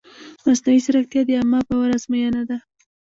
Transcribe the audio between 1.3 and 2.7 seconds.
عامه باور ازموینه ده.